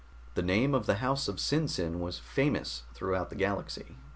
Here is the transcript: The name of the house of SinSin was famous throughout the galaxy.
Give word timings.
The 0.33 0.41
name 0.41 0.73
of 0.73 0.87
the 0.87 0.95
house 0.95 1.27
of 1.27 1.35
SinSin 1.35 1.99
was 1.99 2.17
famous 2.17 2.81
throughout 2.95 3.29
the 3.29 3.35
galaxy. 3.35 3.97